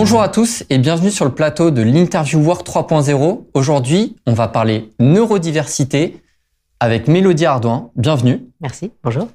[0.00, 3.46] Bonjour à tous et bienvenue sur le plateau de l'Interview Work 3.0.
[3.52, 6.22] Aujourd'hui, on va parler neurodiversité
[6.78, 7.90] avec Mélodie Ardouin.
[7.96, 8.44] Bienvenue.
[8.60, 9.26] Merci, bonjour.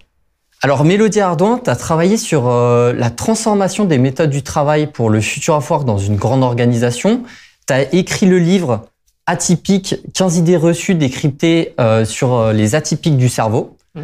[0.62, 5.10] Alors Mélodie Ardouin, tu as travaillé sur euh, la transformation des méthodes du travail pour
[5.10, 7.24] le futur of work dans une grande organisation.
[7.68, 8.86] Tu as écrit le livre
[9.26, 13.76] Atypique, 15 idées reçues décryptées euh, sur euh, les atypiques du cerveau.
[13.96, 14.02] Mmh.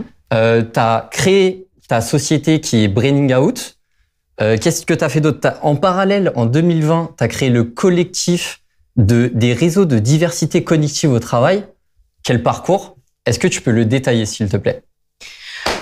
[0.74, 3.79] tu as créé ta société qui est Braining Out.
[4.42, 5.58] Euh, Qu'est-ce que tu as fait d'autre?
[5.62, 8.62] En parallèle, en 2020, tu as créé le collectif
[8.96, 11.66] de, des réseaux de diversité cognitive au travail.
[12.24, 12.98] Quel parcours?
[13.26, 14.84] Est-ce que tu peux le détailler, s'il te plaît?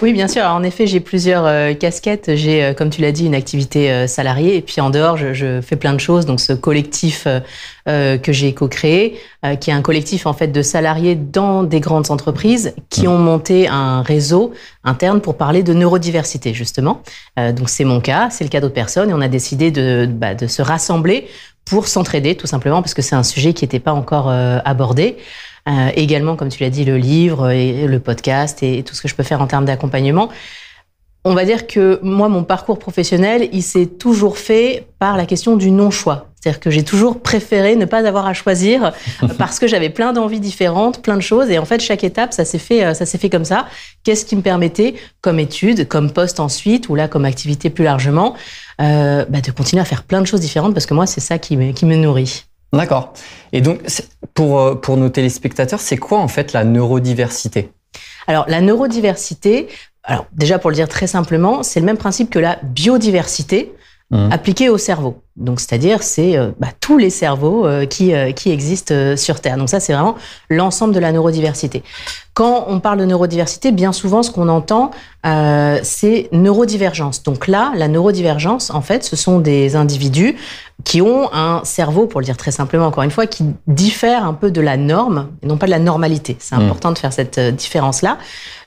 [0.03, 0.43] Oui, bien sûr.
[0.43, 2.35] Alors, en effet, j'ai plusieurs euh, casquettes.
[2.35, 4.55] J'ai, euh, comme tu l'as dit, une activité euh, salariée.
[4.55, 6.27] Et puis en dehors, je, je fais plein de choses.
[6.27, 7.27] Donc ce collectif
[7.87, 12.09] que j'ai co-créé, euh, qui est un collectif en fait de salariés dans des grandes
[12.09, 14.51] entreprises qui ont monté un réseau
[14.83, 17.01] interne pour parler de neurodiversité, justement.
[17.37, 19.09] Euh, donc c'est mon cas, c'est le cas d'autres personnes.
[19.11, 21.27] Et on a décidé de, bah, de se rassembler
[21.65, 25.17] pour s'entraider, tout simplement, parce que c'est un sujet qui n'était pas encore euh, abordé.
[25.67, 29.07] Euh, également, comme tu l'as dit, le livre et le podcast et tout ce que
[29.07, 30.29] je peux faire en termes d'accompagnement.
[31.25, 35.57] On va dire que moi, mon parcours professionnel, il s'est toujours fait par la question
[35.57, 36.29] du non-choix.
[36.39, 38.93] C'est-à-dire que j'ai toujours préféré ne pas avoir à choisir
[39.37, 41.49] parce que j'avais plein d'envies différentes, plein de choses.
[41.49, 43.67] Et en fait, chaque étape, ça s'est fait, euh, ça s'est fait comme ça.
[44.05, 48.35] Qu'est-ce qui me permettait, comme étude, comme poste ensuite, ou là, comme activité plus largement,
[48.79, 51.39] euh, bah, de continuer à faire plein de choses différentes parce que moi, c'est ça
[51.39, 52.45] qui me, qui me nourrit.
[52.73, 53.13] D'accord.
[53.53, 53.79] Et donc,
[54.33, 57.71] pour, euh, pour nos téléspectateurs, c'est quoi en fait la neurodiversité?
[58.27, 59.67] Alors, la neurodiversité,
[60.03, 63.73] alors déjà pour le dire très simplement, c'est le même principe que la biodiversité
[64.11, 64.31] Mhm.
[64.31, 65.21] appliquée au cerveau.
[65.37, 69.57] Donc, c'est-à-dire, c'est euh, bah, tous les cerveaux euh, qui, euh, qui existent sur Terre.
[69.57, 70.15] Donc, ça, c'est vraiment
[70.49, 71.83] l'ensemble de la neurodiversité.
[72.33, 74.91] Quand on parle de neurodiversité, bien souvent, ce qu'on entend,
[75.25, 77.23] euh, c'est neurodivergence.
[77.23, 80.35] Donc là, la neurodivergence, en fait, ce sont des individus
[80.83, 84.35] qui ont un cerveau, pour le dire très simplement, encore une fois, qui diffère un
[84.35, 86.37] peu de la norme, et non pas de la normalité.
[86.39, 86.61] C'est Mm.
[86.61, 88.19] important de faire cette différence-là.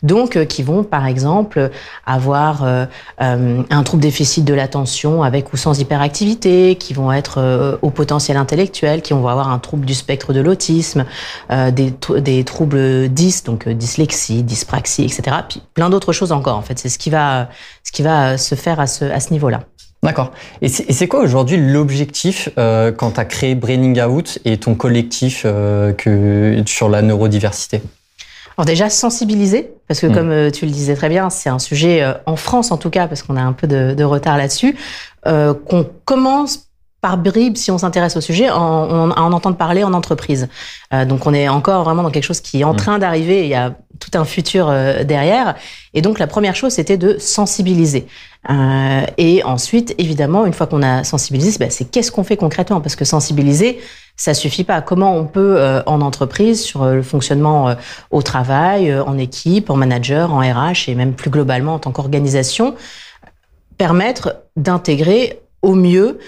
[0.03, 1.71] Donc, euh, qui vont, par exemple,
[2.07, 2.87] avoir euh,
[3.19, 8.37] un trouble déficit de l'attention avec ou sans hyperactivité, qui vont être euh, au potentiel
[8.37, 11.05] intellectuel, qui vont avoir un trouble du spectre de l'autisme,
[11.51, 15.37] euh, des, tr- des troubles dys, donc euh, dyslexie, dyspraxie, etc.
[15.49, 16.79] Puis plein d'autres choses encore, en fait.
[16.79, 17.49] C'est ce qui va,
[17.85, 19.61] ce qui va se faire à ce, à ce niveau-là.
[20.03, 20.33] D'accord.
[20.63, 25.45] Et c'est quoi aujourd'hui l'objectif quand tu as créé Braining Out et ton collectif
[26.67, 27.83] sur la neurodiversité?
[28.61, 30.13] Alors déjà sensibiliser, parce que Mm.
[30.15, 32.91] comme euh, tu le disais très bien, c'est un sujet euh, en France en tout
[32.91, 34.77] cas, parce qu'on a un peu de, de retard là-dessus,
[35.27, 36.70] euh, qu'on commence
[37.01, 40.49] par bribes si on s'intéresse au sujet, en, en, à en entendre parler en entreprise.
[40.93, 42.77] Euh, donc on est encore vraiment dans quelque chose qui est en Mm.
[42.77, 45.55] train d'arriver, il y a tout un futur euh, derrière.
[45.95, 48.07] Et donc la première chose, c'était de sensibiliser.
[48.49, 52.81] Euh, et ensuite, évidemment, une fois qu'on a sensibilisé, bah, c'est qu'est-ce qu'on fait concrètement?
[52.81, 53.81] Parce que sensibiliser,
[54.17, 54.81] ça suffit pas.
[54.81, 57.75] Comment on peut, euh, en entreprise, sur euh, le fonctionnement euh,
[58.11, 61.93] au travail, euh, en équipe, en manager, en RH et même plus globalement en tant
[61.93, 62.75] qu'organisation,
[63.77, 66.19] permettre d'intégrer au mieux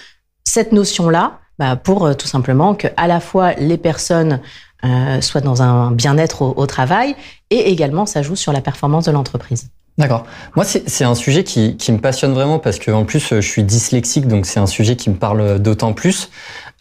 [0.45, 4.41] cette notion-là bah, pour euh, tout simplement que à la fois les personnes
[4.85, 7.15] euh, soient dans un bien-être au, travail
[7.51, 9.69] et également ça joue sur la performance de l'entreprise.
[9.99, 10.25] D'accord.
[10.57, 14.27] Moi, c'est un sujet qui, me passionne vraiment parce que en plus, je suis dyslexique,
[14.27, 16.31] donc c'est un sujet qui me parle d'autant plus.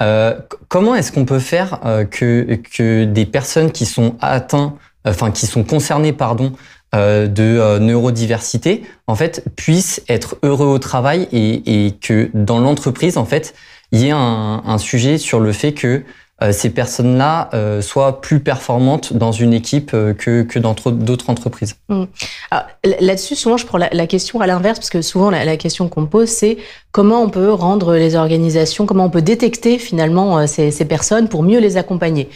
[0.02, 0.40] Euh,
[0.70, 5.66] comment est-ce qu'on peut faire que, que des personnes qui sont atteintes, enfin qui sont
[5.66, 6.54] concernées, pardon,
[6.94, 13.18] de euh, neurodiversité, en fait, puissent être heureux au travail et, et que dans l'entreprise,
[13.18, 13.54] en fait,
[13.92, 16.04] il y ait un, un sujet sur le fait que
[16.42, 21.30] euh, ces personnes-là euh, soient plus performantes dans une équipe euh, que, que dans d'autres
[21.30, 21.76] entreprises.
[21.88, 25.46] Alors, l- Là-dessus, souvent, je prends la, la question à l'inverse, parce que souvent, la,
[25.46, 26.58] la question qu'on pose, c'est
[26.92, 31.30] comment on peut rendre les organisations, comment on peut détecter finalement euh, ces, ces personnes
[31.30, 32.28] pour mieux les accompagner?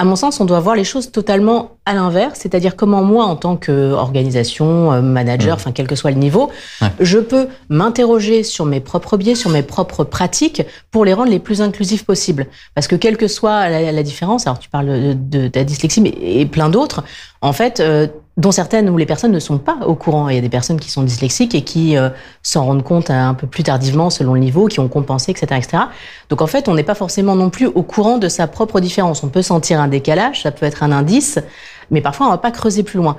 [0.00, 3.36] À mon sens, on doit voir les choses totalement à l'inverse, c'est-à-dire comment moi, en
[3.36, 5.60] tant qu'organisation, euh, manager, Mmh.
[5.60, 6.48] enfin quel que soit le niveau,
[6.80, 6.88] Ouais.
[7.00, 11.38] je peux m'interroger sur mes propres biais, sur mes propres pratiques, pour les rendre les
[11.38, 12.46] plus inclusives possibles.
[12.74, 15.64] Parce que quelle que soit la, la différence, alors tu parles de, de, de la
[15.64, 17.02] dyslexie, mais et plein d'autres,
[17.42, 18.06] en fait, euh,
[18.40, 20.30] dont certaines où les personnes ne sont pas au courant.
[20.30, 22.08] Il y a des personnes qui sont dyslexiques et qui euh,
[22.42, 25.82] s'en rendent compte un peu plus tardivement selon le niveau, qui ont compensé, etc., etc.
[26.30, 29.22] Donc en fait, on n'est pas forcément non plus au courant de sa propre différence.
[29.22, 31.38] On peut sentir un décalage, ça peut être un indice,
[31.90, 33.18] mais parfois on va pas creuser plus loin.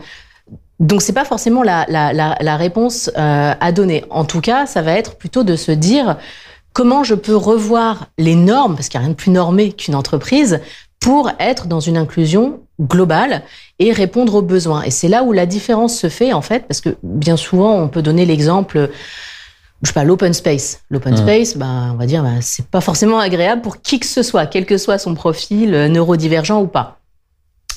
[0.79, 4.03] Donc c'est pas forcément la, la, la, la réponse euh, à donner.
[4.09, 6.17] En tout cas, ça va être plutôt de se dire
[6.73, 9.93] comment je peux revoir les normes, parce qu'il n'y a rien de plus normé qu'une
[9.93, 10.61] entreprise,
[10.99, 13.43] pour être dans une inclusion globale
[13.79, 14.83] et répondre aux besoins.
[14.83, 17.87] Et c'est là où la différence se fait, en fait, parce que bien souvent, on
[17.87, 18.89] peut donner l'exemple
[19.81, 20.81] je sais pas, l'open space.
[20.89, 24.21] L'open space, ben, on va dire, ben, c'est pas forcément agréable pour qui que ce
[24.21, 26.99] soit, quel que soit son profil, euh, neurodivergent ou pas.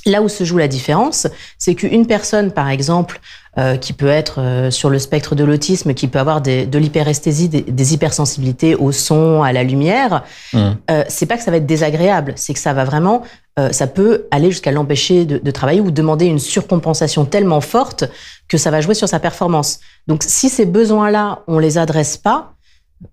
[0.06, 1.26] Là où se joue la différence,
[1.58, 3.20] c'est qu'une personne, par exemple,
[3.56, 6.76] euh, qui peut être euh, sur le spectre de l'autisme, qui peut avoir des, de
[6.76, 10.58] l'hyperesthésie, des, des, hypersensibilités au son, à la lumière, mmh.
[10.90, 13.22] euh, c'est pas que ça va être désagréable, c'est que ça va vraiment,
[13.58, 18.04] euh, ça peut aller jusqu'à l'empêcher de, de, travailler ou demander une surcompensation tellement forte
[18.48, 19.80] que ça va jouer sur sa performance.
[20.06, 22.54] Donc, si ces besoins-là, on les adresse pas,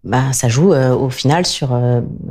[0.04, 1.78] bah, ça joue euh, au final sur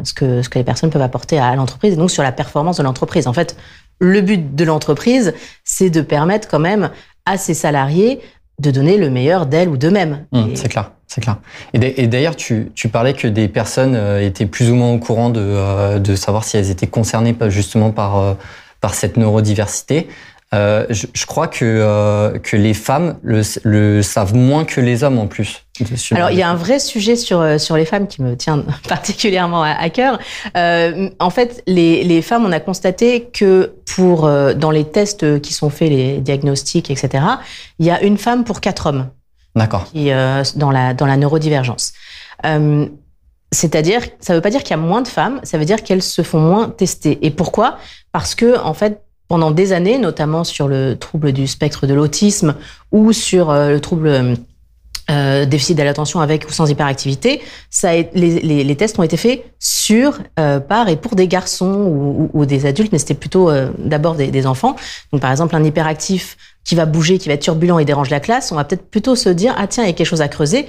[0.03, 2.79] ce, que, ce que les personnes peuvent apporter à l'entreprise et donc sur la performance
[2.79, 3.27] de l'entreprise.
[3.27, 3.57] En fait,
[4.01, 6.91] le but de l'entreprise, c'est de permettre quand même
[7.27, 8.21] à ses salariés
[8.61, 10.27] de donner le meilleur d'elles ou d'eux-mêmes.
[10.33, 11.39] Mmh, c'est clair, c'est clair.
[11.75, 15.29] Et d'ailleurs, tu, tu, parlais que des personnes euh, étaient plus ou moins au courant
[15.29, 18.35] de, euh, de savoir si elles étaient concernées justement par, euh,
[18.81, 20.07] par cette neurodiversité.
[20.55, 25.03] Euh, je, je, crois que, euh, que les femmes le, le, savent moins que les
[25.03, 25.65] hommes en plus.
[26.12, 29.62] Alors, il y a un vrai sujet sur, sur les femmes qui me tient particulièrement
[29.62, 30.19] à, cœur.
[30.57, 35.53] Euh, en fait, les, les, femmes, on a constaté que pour, dans les tests qui
[35.53, 37.25] sont faits, les diagnostics, etc.,
[37.79, 39.09] il y a une femme pour quatre hommes.
[39.55, 39.87] D'accord.
[39.94, 41.93] dans, la, dans la neurodivergence.
[43.52, 45.82] C'est-à-dire, ça ne veut pas dire qu'il y a moins de femmes, ça veut dire
[45.82, 47.19] qu'elles se font moins tester.
[47.26, 47.79] Et pourquoi?
[48.12, 52.55] Parce que, en fait, pendant des années, notamment sur le trouble du spectre de l'autisme
[52.93, 54.37] ou sur euh, le trouble
[55.11, 59.44] euh, déficit de l'attention avec ou sans hyperactivité, ça les, les, tests ont été faits
[59.58, 64.14] sur, euh, par et pour des garçons ou, des adultes, mais c'était plutôt euh, d'abord
[64.14, 64.76] des, des, enfants.
[65.12, 68.21] Donc par exemple, un hyperactif qui va bouger, qui va être turbulent et dérange la
[68.21, 70.29] classe, on va peut-être plutôt se dire ah tiens il y a quelque chose à
[70.29, 70.67] creuser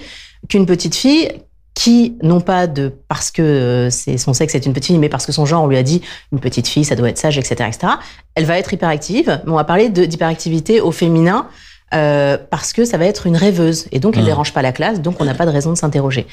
[0.47, 1.29] qu'une petite fille
[1.73, 5.09] qui, non pas de parce que euh, c'est son sexe est une petite fille, mais
[5.09, 6.01] parce que son genre, on lui a dit
[6.31, 7.93] une petite fille, ça doit être sage, etc., etc.
[8.35, 9.41] Elle va être hyperactive.
[9.45, 11.47] Mais on va parler d'hyperactivité au féminin
[11.93, 14.27] euh, parce que ça va être une rêveuse et donc elle mmh.
[14.27, 16.27] dérange pas la classe, donc on n'a pas de raison de s'interroger.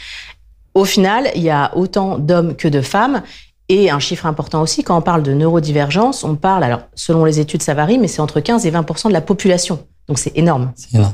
[0.74, 3.22] Au final, il y a autant d'hommes que de femmes.
[3.68, 7.38] Et un chiffre important aussi, quand on parle de neurodivergence, on parle, alors selon les
[7.38, 9.80] études ça varie, mais c'est entre 15 et 20% de la population.
[10.08, 10.72] Donc c'est énorme.
[10.74, 11.12] C'est énorme.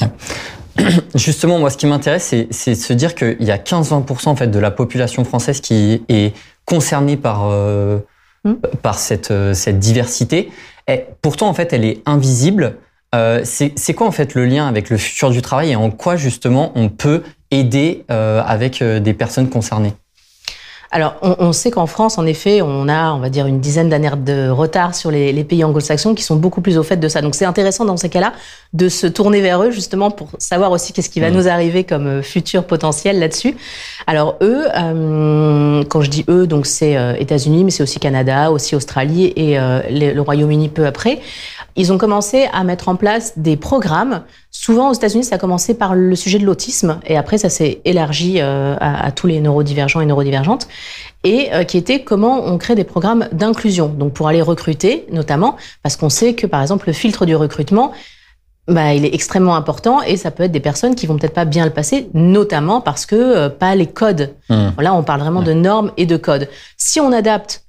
[0.00, 0.08] Ouais.
[1.14, 4.48] Justement, moi, ce qui m'intéresse, c'est de se dire qu'il y a 15-20% en fait
[4.48, 7.98] de la population française qui est concernée par euh,
[8.44, 8.54] mmh.
[8.82, 10.50] par cette euh, cette diversité.
[10.88, 12.78] Et pourtant, en fait, elle est invisible.
[13.14, 16.16] Euh, c'est quoi en fait le lien avec le futur du travail et en quoi
[16.16, 19.92] justement on peut aider euh, avec des personnes concernées?
[20.94, 23.88] Alors, on, on sait qu'en France, en effet, on a, on va dire, une dizaine
[23.88, 27.08] d'années de retard sur les, les pays anglo-saxons qui sont beaucoup plus au fait de
[27.08, 27.20] ça.
[27.20, 28.32] Donc, c'est intéressant dans ces cas-là
[28.74, 31.34] de se tourner vers eux justement pour savoir aussi qu'est-ce qui va mmh.
[31.34, 33.56] nous arriver comme euh, futur potentiel là-dessus.
[34.06, 38.52] Alors, eux, euh, quand je dis eux, donc c'est euh, États-Unis, mais c'est aussi Canada,
[38.52, 41.18] aussi Australie et euh, le Royaume-Uni peu après.
[41.76, 44.22] Ils ont commencé à mettre en place des programmes.
[44.50, 47.80] Souvent aux États-Unis, ça a commencé par le sujet de l'autisme et après ça s'est
[47.84, 50.68] élargi euh, à, à, tous les neurodivergents et neurodivergentes
[51.24, 53.88] et euh, qui était comment on crée des programmes d'inclusion.
[53.88, 57.92] Donc pour aller recruter notamment parce qu'on sait que par exemple le filtre du recrutement
[58.66, 61.44] bah, il est extrêmement important et ça peut être des personnes qui vont peut-être pas
[61.44, 64.34] bien le passer, notamment parce que euh, pas les codes.
[64.48, 64.68] Mmh.
[64.80, 65.44] Là, on parle vraiment mmh.
[65.44, 66.48] de normes et de codes.
[66.78, 67.64] Si on adapte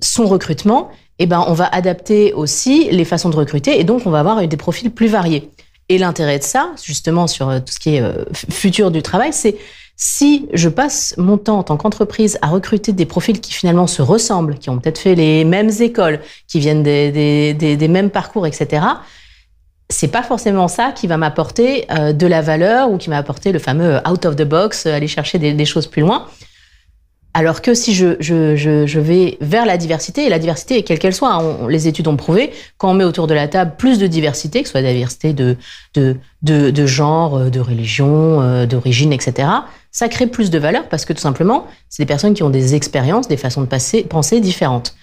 [0.00, 4.10] son recrutement, eh ben, on va adapter aussi les façons de recruter et donc on
[4.10, 5.50] va avoir des profils plus variés.
[5.88, 9.32] Et l'intérêt de ça, justement, sur euh, tout ce qui est euh, futur du travail,
[9.32, 9.56] c'est
[9.96, 14.00] si je passe mon temps en tant qu'entreprise à recruter des profils qui finalement se
[14.00, 18.86] ressemblent, qui ont peut-être fait les mêmes écoles, qui viennent des, mêmes parcours, etc.,
[19.90, 23.52] c'est pas forcément ça qui va m'apporter euh, de la valeur ou qui m'a apporté
[23.52, 26.26] le fameux out of the box, aller chercher des choses plus loin.
[27.34, 31.66] Alors que si je, vais vers la diversité, et la diversité, quelle qu'elle soit, on,
[31.66, 34.68] les études ont prouvé, quand on met autour de la table plus de diversité, que
[34.68, 35.56] ce soit diversité de,
[35.94, 39.48] de, de, genre, de religion, euh, d'origine, etc.,
[39.90, 42.74] ça crée plus de valeur parce que tout simplement, c'est des personnes qui ont des
[42.74, 44.94] expériences, des façons de penser différentes.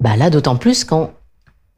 [0.00, 1.12] Bah là, d'autant plus quand,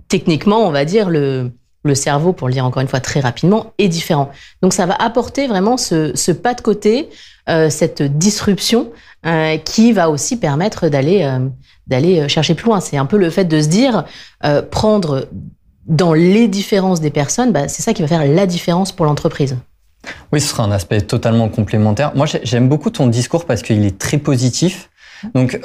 [0.09, 1.51] techniquement, on va dire, le,
[1.85, 4.31] le cerveau, pour le dire encore une fois très rapidement, est différent.
[4.63, 7.11] Donc ça va apporter vraiment ce, pas de côté,
[7.49, 8.91] euh, cette disruption
[9.27, 12.81] euh, qui va aussi permettre d'aller euh, chercher plus loin.
[12.81, 14.05] C'est un peu le fait de se dire
[14.71, 15.29] prendre
[15.87, 19.57] dans les différences des personnes, bah, c'est ça qui va faire la différence pour l'entreprise.
[20.33, 22.13] Oui, ce sera un aspect totalement complémentaire.
[22.15, 24.91] Moi, j'aime beaucoup ton discours parce qu'il est très positif.
[25.35, 25.61] Donc,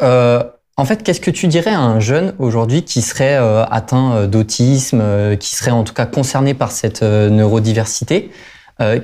[0.79, 4.99] en fait, qu'est-ce que tu dirais à un jeune aujourd'hui qui serait euh, atteint d'autisme,
[5.01, 8.31] euh, qui serait en tout cas concerné par cette neurodiversité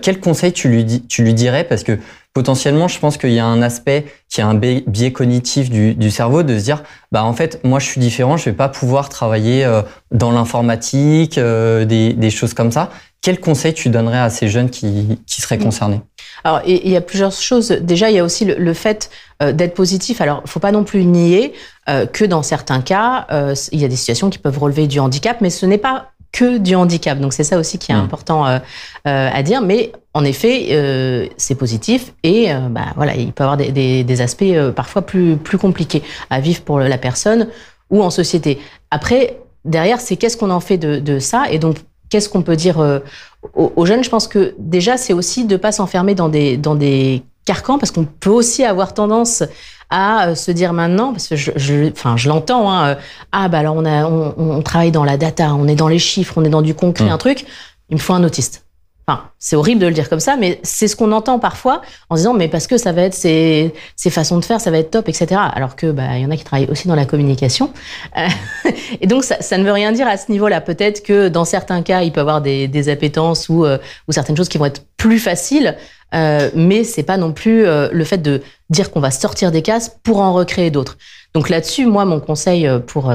[0.01, 1.65] Quel conseil tu lui, tu lui dirais?
[1.65, 2.00] Parce que
[2.36, 6.12] potentiellement, je pense qu'il y a un aspect qui est un biais cognitif du, du,
[6.12, 9.08] cerveau de se dire, bah en fait, moi je suis différent, je vais pas pouvoir
[9.08, 12.91] travailler euh, dans l'informatique, euh, des, des, choses comme ça.
[13.22, 16.01] Quel conseil tu donnerais à ces jeunes qui, qui seraient concernés?
[16.44, 17.70] Alors, il y a plusieurs choses.
[17.70, 19.10] Déjà, il y a aussi le, fait
[19.42, 20.22] euh, d'être positif.
[20.22, 21.54] Alors, il faut pas non plus nier
[21.89, 25.00] euh, que dans certains cas, euh, il y a des situations qui peuvent relever du
[25.00, 27.20] handicap, mais ce n'est pas que du handicap.
[27.20, 28.00] Donc, c'est ça aussi qui est mmh.
[28.00, 28.60] important
[29.06, 29.62] à dire.
[29.62, 34.44] Mais en effet, c'est positif et bah, voilà, il peut y avoir des, des aspects
[34.75, 37.48] parfois plus, plus compliqués à vivre pour la personne
[37.89, 38.60] ou en société.
[38.92, 41.77] Après, derrière, c'est qu'est-ce qu'on en fait de, de ça et donc
[42.10, 43.00] qu'est-ce qu'on peut dire euh,
[43.54, 44.04] aux, jeunes?
[44.04, 47.78] Je pense que déjà, c'est aussi de ne pas s'enfermer dans des, dans des carcans,
[47.78, 49.44] parce qu'on peut aussi avoir tendance
[49.90, 52.96] à euh, se dire maintenant, parce que je, je, enfin, je l'entends, hein, euh,
[53.32, 56.00] ah bah alors on, a, on, on, travaille dans la data, on est dans les
[56.00, 57.12] chiffres, on est dans du concret, mmh.
[57.12, 57.46] un truc,
[57.90, 58.64] il me faut un autiste.
[59.08, 62.16] Enfin, c'est horrible de le dire comme ça, mais c'est ce qu'on entend parfois en
[62.16, 64.90] disant mais parce que ça va être ces, ces façons de faire, ça va être
[64.90, 65.40] top, etc.
[65.54, 67.72] Alors que bah il y en a qui travaillent aussi dans la communication,
[68.18, 68.28] euh,
[69.02, 70.60] et donc ça, ça, ne veut rien dire à ce niveau-là.
[70.60, 74.38] Peut-être que dans certains cas, il peut avoir des, des appétences ou, euh, ou certaines
[74.38, 75.78] choses qui vont être plus faciles,
[76.16, 79.62] euh, mais c'est pas non plus euh, le fait de dire qu'on va sortir des
[79.62, 80.98] cases pour en recréer d'autres.
[81.36, 83.12] Donc là-dessus, moi, mon conseil pour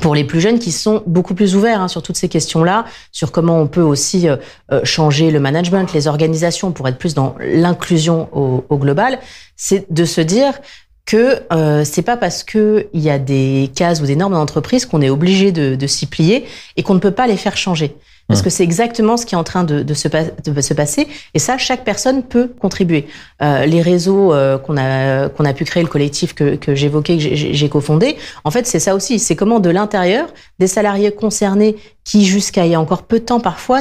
[0.00, 3.32] pour les plus jeunes qui sont beaucoup plus ouverts hein, sur toutes ces questions-là, sur
[3.32, 4.36] comment on peut aussi euh,
[4.72, 9.18] euh, changer le management, les organisations pour être plus dans l'inclusion au, au, global,
[9.56, 10.60] c'est de se dire
[11.06, 14.86] que euh, c'est pas parce que il y a des cases ou des normes d'entreprise
[14.86, 17.96] qu'on est obligé de, de s'y plier et qu'on ne peut pas les faire changer.
[18.30, 18.44] Parce mmh.
[18.44, 21.08] que c'est exactement ce qui est en train de, de, se, de, se, passer.
[21.34, 23.08] Et ça, chaque personne peut contribuer.
[23.42, 27.18] Euh, les réseaux euh, qu'on a, qu'on a pu créer, le collectif que, que j'évoquais,
[27.18, 29.18] que j'ai cofondé, en fait, c'est ça aussi.
[29.18, 30.28] C'est comment de l'intérieur,
[30.60, 33.80] des salariés concernés qui, jusqu'à il y a encore peu de temps parfois,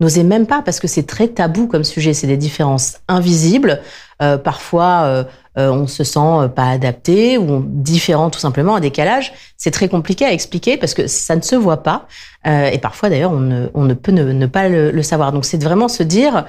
[0.00, 2.14] n'osaient même pas, parce que c'est très tabou comme sujet.
[2.14, 3.80] C'est des différences invisibles.
[4.22, 5.24] Euh, parfois,
[5.56, 9.32] euh, euh, on se sent pas adapté ou différent tout simplement, un décalage.
[9.56, 12.06] C'est très compliqué à expliquer parce que ça ne se voit pas.
[12.44, 15.32] et parfois, d'ailleurs, on ne, on ne peut ne, pas le, savoir.
[15.32, 16.44] Donc, c'est vraiment se dire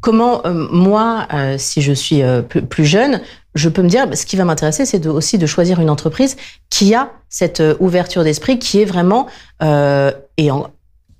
[0.00, 2.22] comment moi, si je suis
[2.68, 3.20] plus, jeune,
[3.54, 6.36] je peux me dire, ce qui va m'intéresser, c'est aussi de choisir une entreprise
[6.70, 9.28] qui a cette ouverture d'esprit, qui est vraiment
[9.62, 10.50] et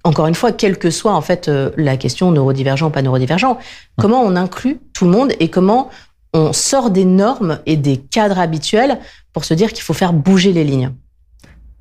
[0.05, 3.59] encore une fois, quelle que soit en fait la question neurodivergent ou pas neurodivergent,
[3.97, 5.91] comment on inclut tout le monde et comment
[6.33, 8.99] on sort des normes et des cadres habituels
[9.33, 10.93] pour se dire qu'il faut faire bouger les lignes.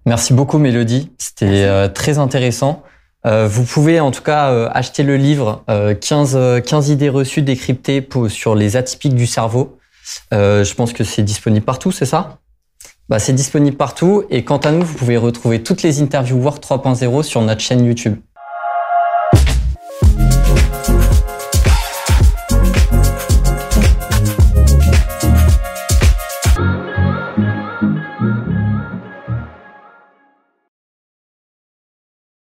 [0.06, 2.84] Merci beaucoup Mélodie, c'était euh, très intéressant.
[3.25, 8.01] Euh, vous pouvez en tout cas euh, acheter le livre 15, 15 idées reçues décryptées
[8.01, 9.77] pour, sur les atypiques du cerveau.
[10.32, 12.39] je pense que c'est disponible partout, c'est ça?
[13.10, 16.63] Bah, C'est disponible partout et quant à nous, vous pouvez retrouver toutes les interviews Work
[16.63, 18.18] 3.0 sur notre chaîne YouTube.